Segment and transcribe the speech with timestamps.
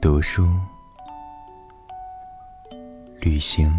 [0.00, 0.48] 读书、
[3.20, 3.70] 旅行、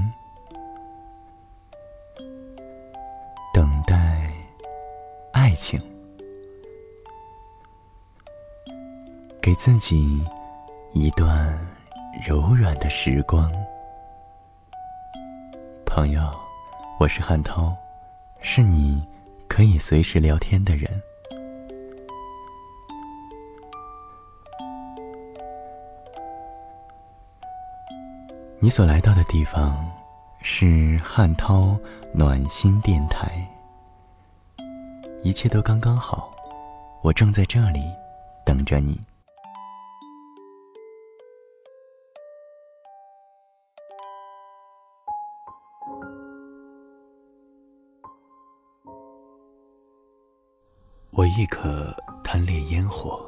[3.51, 4.31] 等待
[5.31, 5.81] 爱情，
[9.41, 10.23] 给自己
[10.93, 11.59] 一段
[12.23, 13.51] 柔软的时光。
[15.88, 16.21] 朋友，
[16.99, 17.75] 我是汉涛，
[18.41, 19.03] 是你
[19.47, 21.01] 可以随时聊天的人。
[28.64, 29.83] 你所来到的地方
[30.43, 31.75] 是汉涛
[32.14, 33.44] 暖心电台，
[35.24, 36.32] 一切都刚刚好，
[37.02, 37.82] 我正在这里
[38.46, 39.02] 等着你。
[51.10, 51.91] 我亦可
[52.24, 53.26] 贪恋烟火，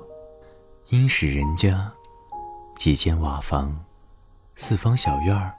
[0.90, 1.92] 因使人家
[2.78, 3.76] 几间瓦房。
[4.56, 5.52] 四方小院儿，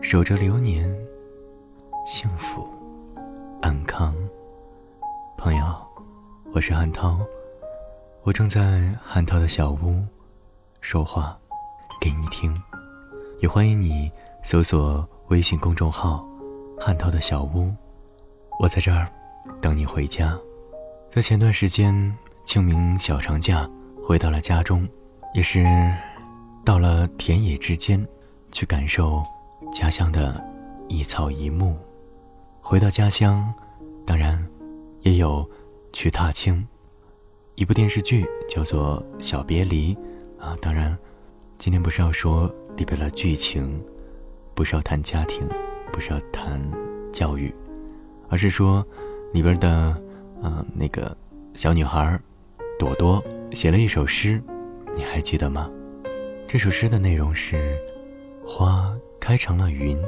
[0.00, 0.92] 守着流年，
[2.04, 2.68] 幸福，
[3.62, 4.14] 安康。
[5.38, 5.64] 朋友，
[6.52, 7.20] 我是汉涛，
[8.22, 10.04] 我正在汉涛的小屋
[10.80, 11.38] 说话
[12.00, 12.60] 给你听，
[13.40, 14.10] 也欢迎你
[14.42, 16.26] 搜索微信公众号
[16.80, 17.72] “汉涛的小屋”，
[18.58, 19.08] 我在这儿
[19.60, 20.36] 等你回家。
[21.08, 21.94] 在前段时间
[22.44, 23.68] 清明小长假
[24.04, 24.86] 回到了家中，
[25.32, 25.64] 也是。
[26.64, 28.06] 到了田野之间，
[28.52, 29.22] 去感受
[29.72, 30.42] 家乡的
[30.88, 31.76] 一草一木。
[32.60, 33.52] 回到家乡，
[34.06, 34.44] 当然
[35.00, 35.48] 也有
[35.92, 36.64] 去踏青。
[37.56, 39.94] 一部电视剧叫做《小别离》
[40.40, 40.96] 啊，当然，
[41.58, 43.82] 今天不是要说里边的剧情，
[44.54, 45.48] 不是要谈家庭，
[45.92, 46.60] 不是要谈
[47.12, 47.52] 教育，
[48.28, 48.86] 而是说
[49.32, 50.00] 里边的
[50.42, 51.14] 嗯那个
[51.54, 52.18] 小女孩
[52.78, 54.40] 朵朵写了一首诗，
[54.96, 55.68] 你还记得吗？
[56.52, 57.82] 这首诗的内容是：
[58.44, 59.98] 花开成了云，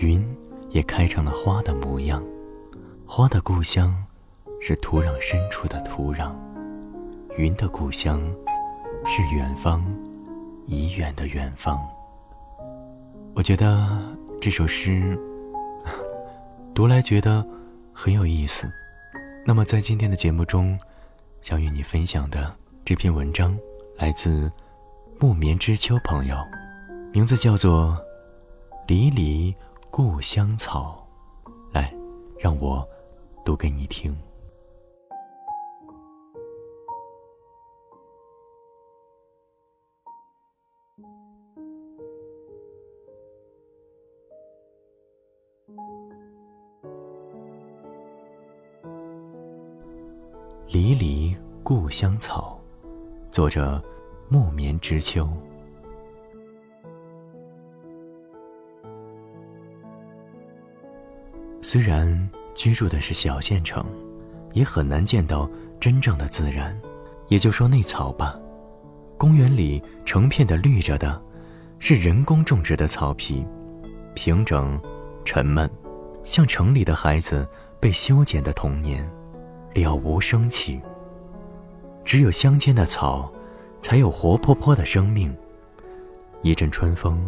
[0.00, 0.26] 云
[0.70, 2.24] 也开成了花的模样。
[3.04, 3.94] 花的故乡
[4.58, 6.34] 是土壤深处的土壤，
[7.36, 8.22] 云的故乡
[9.04, 9.84] 是远方，
[10.64, 11.78] 已远的远方。
[13.34, 14.00] 我觉得
[14.40, 15.14] 这首诗
[16.74, 17.46] 读来觉得
[17.92, 18.66] 很有意思。
[19.44, 20.78] 那么在今天的节目中，
[21.42, 22.50] 想与你分享的
[22.82, 23.54] 这篇文章
[23.98, 24.50] 来自。
[25.20, 26.36] 木棉知秋朋友，
[27.12, 27.96] 名字叫做
[28.86, 29.54] 《离离
[29.90, 31.06] 故乡草》，
[31.72, 31.94] 来，
[32.38, 32.86] 让我
[33.44, 34.14] 读给你听。
[50.66, 52.60] 《离离故乡草》，
[53.30, 53.82] 作者。
[54.34, 55.30] 木棉知秋。
[61.62, 63.86] 虽然居住的是小县城，
[64.52, 66.76] 也很难见到真正的自然。
[67.28, 68.36] 也就说那草吧，
[69.16, 71.22] 公园里成片的绿着的，
[71.78, 73.46] 是人工种植的草皮，
[74.16, 74.80] 平整、
[75.24, 75.70] 沉闷，
[76.24, 79.08] 像城里的孩子被修剪的童年，
[79.74, 80.82] 了无生气。
[82.04, 83.30] 只有乡间的草。
[83.84, 85.36] 才有活泼泼的生命。
[86.40, 87.22] 一阵春风，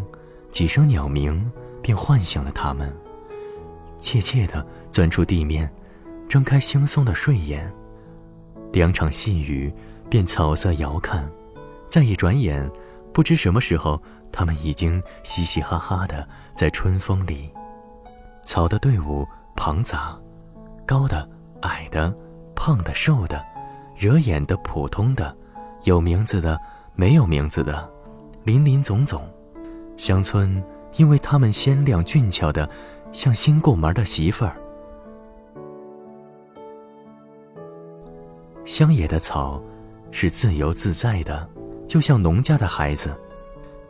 [0.51, 1.53] 几声鸟鸣，
[1.83, 2.91] 便唤醒了他们，
[3.99, 5.71] 怯怯地钻出地面，
[6.27, 7.71] 睁开惺忪的睡眼。
[8.73, 9.71] 两场细雨，
[10.09, 11.31] 便草色遥看。
[11.91, 12.67] 再一转眼，
[13.13, 14.03] 不知什么时候，
[14.33, 17.51] 他们已经嘻嘻哈哈的在春风里。
[18.47, 20.19] 草的队伍庞杂，
[20.87, 21.29] 高的、
[21.61, 22.17] 矮的，
[22.55, 23.45] 胖的、瘦的，
[23.95, 25.37] 惹眼的、普通的。
[25.87, 26.61] 有名字的，
[26.97, 27.89] 没有名字的，
[28.43, 29.23] 林林总总。
[29.97, 30.61] 乡村
[30.97, 32.69] 因为他们鲜亮俊俏的，
[33.13, 34.57] 像新过门的媳妇儿。
[38.65, 39.63] 乡野的草
[40.11, 41.49] 是自由自在的，
[41.87, 43.15] 就像农家的孩子。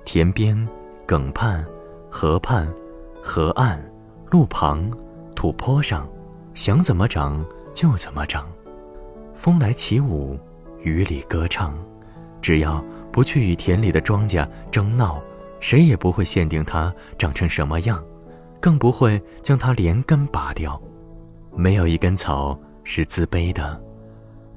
[0.04, 0.68] 田边、
[1.06, 1.64] 埂畔、
[2.10, 2.70] 河畔、
[3.22, 3.82] 河岸、
[4.30, 4.92] 路旁、
[5.34, 6.06] 土坡上，
[6.52, 8.46] 想怎么长就怎么长。
[9.34, 10.38] 风来起舞。
[10.86, 11.76] 雨里歌唱，
[12.40, 15.20] 只要不去与田里的庄稼争闹，
[15.58, 18.02] 谁也不会限定它长成什么样，
[18.60, 20.80] 更不会将它连根拔掉。
[21.56, 23.82] 没有一根草是自卑的，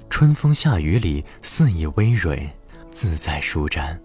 [0.08, 2.48] 春风夏雨里肆意葳蕤，
[2.92, 4.00] 自在舒展。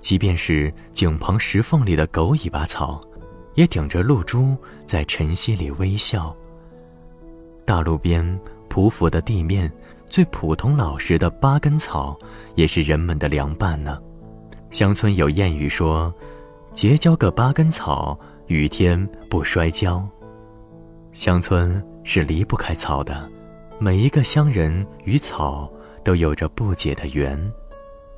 [0.00, 3.00] 即便是井旁石缝里的狗尾巴草，
[3.54, 6.34] 也顶着露珠在晨曦里微笑。
[7.64, 8.24] 大路边
[8.68, 9.72] 匍匐的地面。
[10.08, 12.18] 最普通老实的八根草，
[12.54, 14.00] 也是人们的凉拌呢。
[14.70, 16.12] 乡村有谚语说
[16.72, 20.06] ：“结交个八根草，雨天不摔跤。”
[21.12, 23.28] 乡村是离不开草的，
[23.78, 25.70] 每一个乡人与草
[26.04, 27.38] 都有着不解的缘。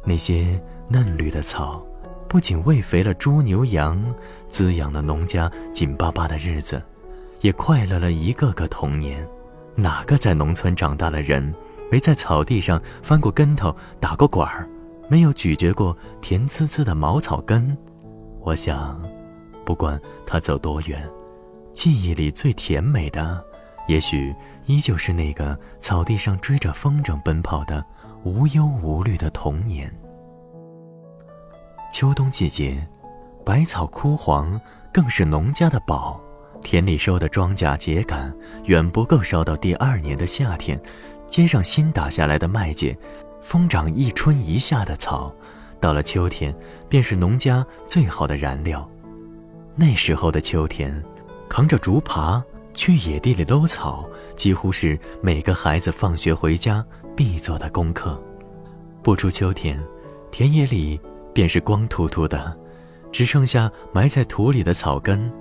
[0.05, 1.85] 那些嫩绿的草，
[2.29, 4.03] 不仅喂肥了猪牛羊，
[4.49, 6.83] 滋养了农家紧巴巴的日子，
[7.41, 9.27] 也快乐了一个个童年。
[9.77, 11.55] 哪个在农村长大的人，
[11.91, 14.69] 没在草地上翻过跟头、打过滚儿？
[15.09, 17.77] 没有咀嚼过甜滋滋的茅草根，
[18.43, 19.03] 我想，
[19.65, 21.05] 不管他走多远，
[21.73, 23.45] 记忆里最甜美的，
[23.89, 24.33] 也许
[24.67, 27.85] 依旧是那个草地上追着风筝奔跑的
[28.23, 29.93] 无忧无虑的童年。
[31.93, 32.87] 秋冬季节，
[33.45, 34.61] 百草枯黄，
[34.93, 36.21] 更是农家的宝。
[36.63, 38.33] 田里收的庄稼秸秆，
[38.67, 40.81] 远不够烧到第二年的夏天，
[41.31, 42.95] 街上新打下来的麦秸。
[43.41, 45.35] 疯长一春一夏的草，
[45.81, 46.55] 到了秋天，
[46.91, 48.87] 便是农家最好的燃料。
[49.75, 51.03] 那时候的秋天，
[51.49, 52.43] 扛着竹耙
[52.75, 54.07] 去野地里搂草，
[54.37, 56.85] 几乎是每个孩子放学回家
[57.17, 58.21] 必做的功课。
[59.03, 59.83] 不出秋天，
[60.31, 61.01] 田野里
[61.33, 62.55] 便是光秃秃的，
[63.11, 65.33] 只剩下埋在土里的草根。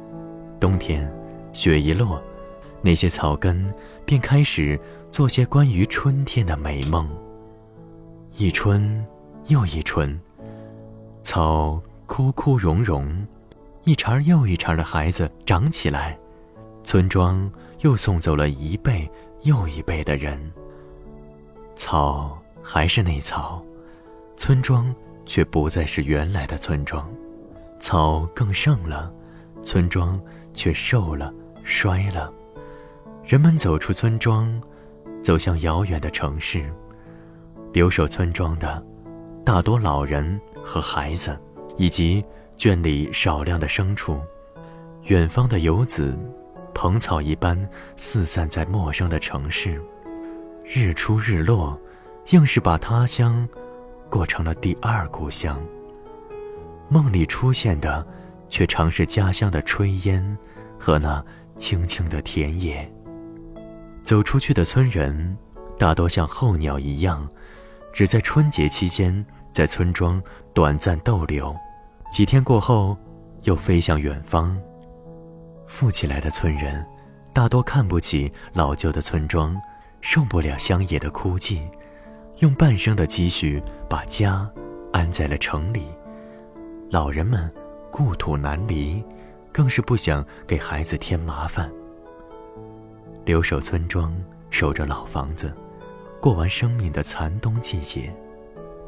[0.57, 1.13] 冬天，
[1.51, 2.23] 雪一落，
[2.81, 3.69] 那些草根
[4.05, 4.79] 便开始
[5.11, 7.09] 做些关于春天的美梦。
[8.37, 9.05] 一春
[9.47, 10.19] 又一春，
[11.23, 13.27] 草枯枯荣荣，
[13.83, 16.17] 一茬又一茬的孩子长起来，
[16.83, 19.09] 村庄又送走了一辈
[19.43, 20.39] 又一辈的人。
[21.75, 23.63] 草还是那草，
[24.37, 24.93] 村庄
[25.25, 27.09] 却不再是原来的村庄。
[27.79, 29.11] 草更盛了，
[29.63, 30.19] 村庄
[30.53, 31.33] 却瘦了、
[31.63, 32.31] 衰了。
[33.23, 34.61] 人们走出村庄，
[35.21, 36.71] 走向遥远的城市。
[37.71, 38.83] 留守村庄的，
[39.45, 41.39] 大多老人和孩子，
[41.77, 42.25] 以及
[42.57, 44.19] 圈里少量的牲畜。
[45.03, 46.17] 远方的游子，
[46.73, 49.81] 蓬草一般四散在陌生的城市。
[50.65, 51.79] 日出日落，
[52.31, 53.47] 硬是把他乡
[54.09, 55.59] 过成了第二故乡。
[56.89, 58.05] 梦里出现的，
[58.49, 60.37] 却常是家乡的炊烟
[60.79, 61.23] 和那
[61.55, 62.91] 青青的田野。
[64.09, 65.37] 走出去的村人，
[65.77, 67.29] 大多像候鸟一样。
[67.93, 69.23] 只在春节期间，
[69.53, 70.19] 在村庄
[70.51, 71.55] 短暂逗留，
[72.11, 72.97] 几天过后，
[73.43, 74.59] 又飞向远方。
[75.67, 76.83] 富起来的村人，
[77.33, 79.55] 大多看不起老旧的村庄，
[80.01, 81.61] 受不了乡野的枯寂，
[82.39, 84.49] 用半生的积蓄把家
[84.91, 85.83] 安在了城里。
[86.89, 87.47] 老人们
[87.91, 89.03] 故土难离，
[89.53, 91.71] 更是不想给孩子添麻烦，
[93.29, 94.11] 留守村庄，
[94.49, 95.53] 守着老房子。
[96.19, 98.11] 过完生命的残冬季节，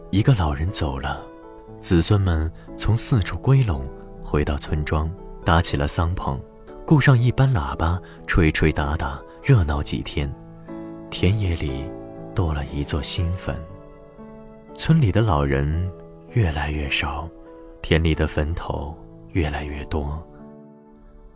[0.09, 1.23] 一个老人走了，
[1.79, 3.87] 子孙们从四处归拢，
[4.23, 5.07] 回到村庄，
[5.45, 6.41] 搭起了桑棚，
[6.87, 10.27] 雇上一班喇叭，吹吹打打，热闹几天。
[11.11, 11.87] 田野里
[12.33, 13.55] 多了一座新坟，
[14.73, 15.87] 村里的老人
[16.29, 17.29] 越来越少，
[17.83, 18.97] 田里的坟头
[19.33, 20.19] 越来越多。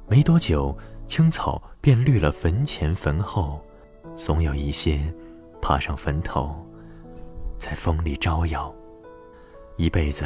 [0.07, 0.75] 没多久，
[1.05, 3.61] 青草便绿了坟前坟后，
[4.15, 4.99] 总有一些。
[5.61, 6.55] 爬上坟头，
[7.59, 8.73] 在风里招摇，
[9.77, 10.25] 一辈子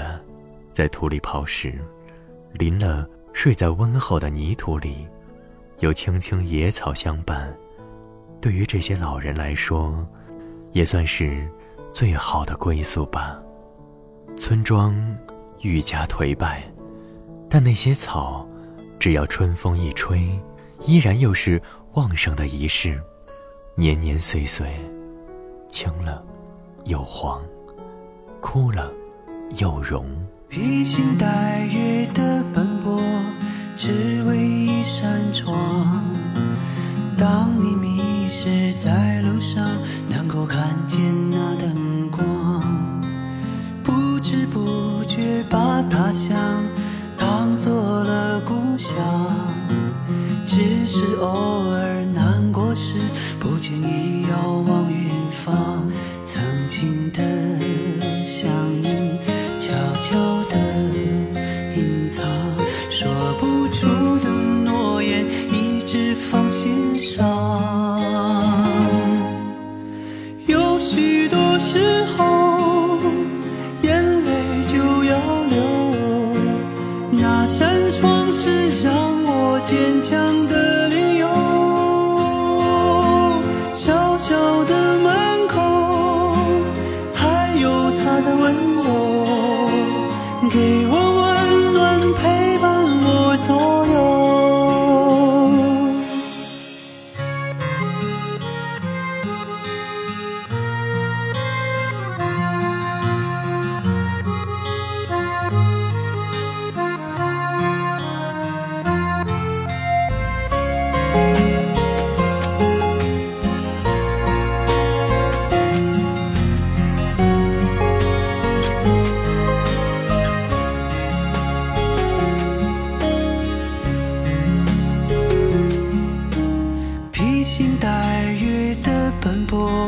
[0.72, 1.78] 在土里刨食，
[2.54, 5.06] 淋了睡在温厚的泥土里，
[5.80, 7.54] 有青青野草相伴，
[8.40, 10.07] 对于这些老人来说，
[10.72, 11.45] 也算是
[11.92, 13.38] 最好的归宿吧。
[14.38, 14.95] 村庄
[15.62, 16.64] 愈加颓败，
[17.50, 18.48] 但那些草，
[18.98, 20.30] 只要春风一吹，
[20.86, 21.62] 依然又是
[21.94, 23.02] 旺盛的仪式，
[23.76, 24.68] 年年岁岁。
[25.68, 26.24] 青了，
[26.86, 27.42] 又黄；
[28.42, 28.92] 枯了，
[29.57, 30.06] 又荣。
[30.48, 33.00] 披星戴月的奔波，
[33.78, 34.83] 只为一
[66.61, 67.23] 心上。
[70.45, 72.99] 有许多时候，
[73.81, 74.30] 眼泪
[74.68, 74.75] 就
[75.06, 75.16] 要
[75.54, 75.56] 流，
[77.11, 78.92] 那扇窗是让
[79.23, 81.30] 我坚强的理由。
[83.73, 84.35] 小小
[84.66, 85.56] 的门口，
[87.13, 88.89] 还有他的温柔。
[90.51, 90.57] 给
[90.92, 90.99] 我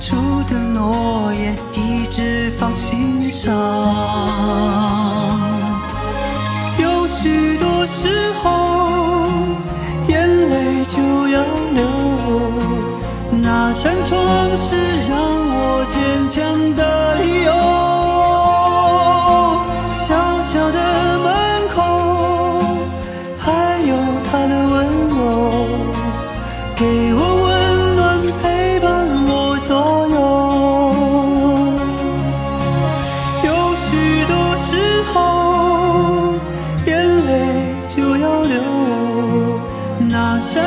[0.00, 3.52] 出的诺言，一直放心上。
[6.78, 9.26] 有许多时候，
[10.08, 11.42] 眼泪就要
[11.74, 11.84] 流。
[13.42, 14.76] 那扇窗是
[15.08, 16.67] 让我坚强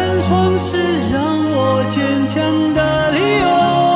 [0.02, 3.91] 那扇窗是让我坚强的理由。